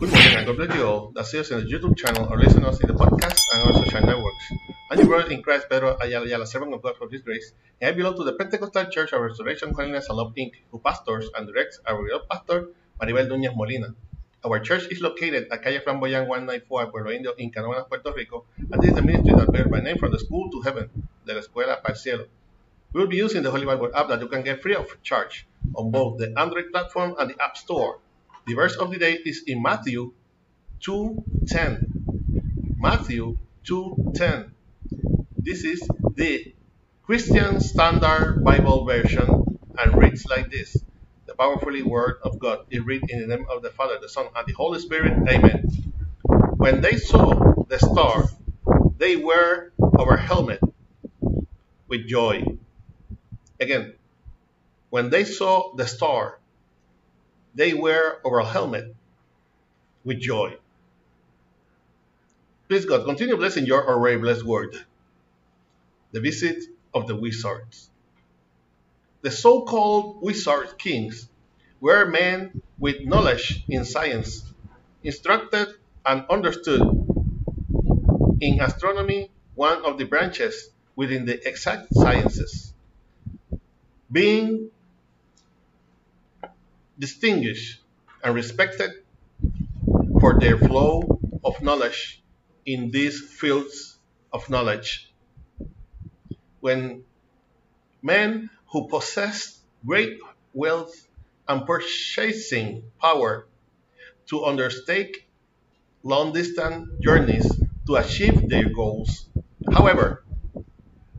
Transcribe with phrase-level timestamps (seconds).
[0.00, 2.38] Good morning and God bless you all that see us in the YouTube channel or
[2.38, 4.44] listen us in the podcast and our social networks.
[4.90, 7.90] I'm your brother in Christ, Pedro Ayala, Ayala, servant of God for His grace, and
[7.90, 11.46] I belong to the Pentecostal Church of Restoration Holiness and Love Inc., who pastors and
[11.46, 12.68] directs our beloved pastor,
[12.98, 13.94] Maribel Núñez Molina.
[14.42, 18.80] Our church is located at Calle Flamboyant 194, Pueblo Indio, in Canóvanas, Puerto Rico, and
[18.80, 20.88] this is the ministry that bears by name from the school to heaven,
[21.26, 22.24] de la escuela para el cielo.
[22.94, 25.46] We will be using the Holy Bible app that you can get free of charge
[25.76, 27.98] on both the Android platform and the App Store.
[28.50, 30.12] The verse of the day is in Matthew
[30.80, 31.86] 2:10.
[32.76, 34.50] Matthew 2:10.
[35.38, 35.78] This is
[36.16, 36.52] the
[37.04, 40.76] Christian Standard Bible version and reads like this.
[41.26, 44.26] The powerfully word of God is read in the name of the Father, the Son,
[44.34, 45.12] and the Holy Spirit.
[45.28, 45.70] Amen.
[46.56, 48.24] When they saw the star,
[48.98, 50.58] they were our helmet
[51.86, 52.42] with joy.
[53.60, 53.94] Again,
[54.88, 56.40] when they saw the star,
[57.54, 58.94] they wear our helmet
[60.04, 60.56] with joy.
[62.68, 64.76] Please, God, continue blessing your already blessed word.
[66.12, 66.62] The visit
[66.94, 67.90] of the wizards.
[69.22, 71.28] The so called wizard kings
[71.80, 74.42] were men with knowledge in science,
[75.02, 75.68] instructed
[76.06, 76.82] and understood
[78.40, 82.72] in astronomy, one of the branches within the exact sciences.
[84.10, 84.70] Being
[87.00, 87.80] distinguished
[88.22, 88.90] and respected
[90.20, 92.22] for their flow of knowledge
[92.66, 93.98] in these fields
[94.32, 95.12] of knowledge.
[96.60, 97.04] When
[98.02, 100.18] men who possessed great
[100.52, 100.94] wealth
[101.48, 103.48] and purchasing power
[104.28, 105.26] to undertake
[106.02, 107.46] long distance journeys
[107.86, 109.28] to achieve their goals.
[109.72, 110.24] However,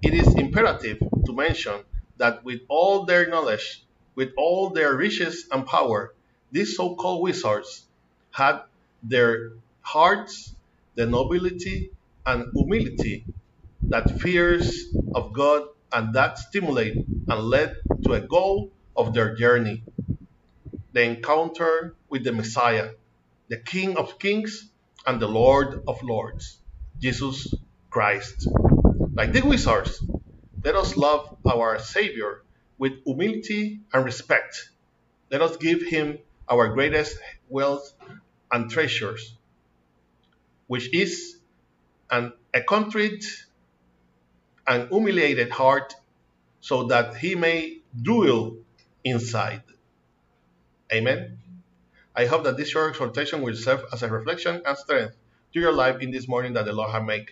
[0.01, 1.83] it is imperative to mention
[2.17, 6.13] that with all their knowledge, with all their riches and power,
[6.51, 7.87] these so called wizards
[8.31, 8.61] had
[9.03, 9.51] their
[9.81, 10.55] hearts
[10.95, 11.91] the nobility
[12.25, 13.25] and humility
[13.89, 14.71] that fears
[15.13, 16.95] of God and that stimulate
[17.29, 19.83] and led to a goal of their journey
[20.93, 22.89] the encounter with the Messiah,
[23.49, 24.69] the King of Kings
[25.05, 26.59] and the Lord of Lords,
[26.99, 27.47] Jesus
[27.89, 28.35] Christ.
[29.15, 29.99] Like the wizards,
[30.63, 32.43] let us love our Savior
[32.81, 34.71] with humility and respect.
[35.29, 36.17] Let us give him
[36.49, 37.15] our greatest
[37.47, 37.93] wealth
[38.51, 39.37] and treasures,
[40.65, 41.37] which is
[42.09, 43.23] an, a contrite
[44.65, 45.93] and humiliated heart,
[46.59, 48.57] so that he may dwell
[49.03, 49.61] inside.
[50.91, 51.37] Amen.
[52.15, 55.15] I hope that this short exhortation will serve as a reflection and strength
[55.53, 57.27] to your life in this morning that the Lord has made.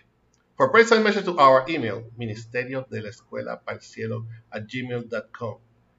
[0.59, 4.67] For praise and message to our email, ministerio de la escuela para el cielo at
[4.67, 5.55] gmail.com.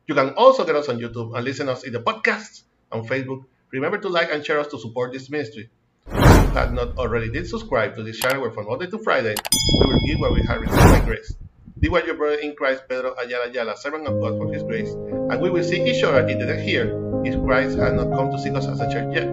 [0.07, 3.47] You can also get us on YouTube and listen us in the podcast on Facebook.
[3.73, 5.71] Remember to like and share us to support this ministry.
[6.09, 9.35] If you have not already did subscribe to this channel where from Monday to Friday
[9.81, 11.33] we will give what we have received by grace.
[11.79, 14.91] This was your brother in Christ, Pedro Ayala Ayala, servant of God for his grace.
[14.93, 16.93] And we will see each other in the next year
[17.25, 19.33] if Christ has not come to seek us as a church yet.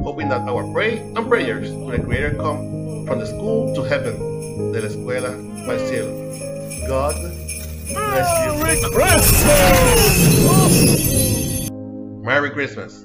[0.00, 4.72] Hoping that our prayer and prayers to the Creator come from the school to heaven,
[4.72, 5.30] de la escuela
[5.68, 6.10] el cielo.
[6.88, 7.14] God
[7.88, 8.52] bless you.
[8.62, 9.46] Merry Christmas!
[12.24, 13.04] Merry Christmas.